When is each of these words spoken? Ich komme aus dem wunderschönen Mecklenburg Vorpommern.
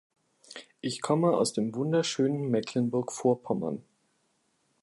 Ich 0.79 0.99
komme 1.03 1.37
aus 1.37 1.53
dem 1.53 1.75
wunderschönen 1.75 2.49
Mecklenburg 2.49 3.11
Vorpommern. 3.11 3.83